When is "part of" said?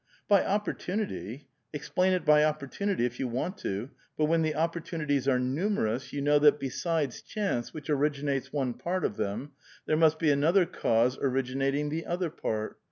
8.73-9.17